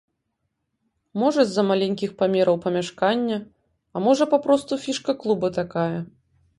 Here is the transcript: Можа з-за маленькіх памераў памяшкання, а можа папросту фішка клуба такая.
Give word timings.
Можа 1.23 1.41
з-за 1.49 1.65
маленькіх 1.71 2.15
памераў 2.23 2.59
памяшкання, 2.65 3.37
а 3.95 4.07
можа 4.09 4.23
папросту 4.35 4.73
фішка 4.89 5.11
клуба 5.25 5.57
такая. 5.65 5.99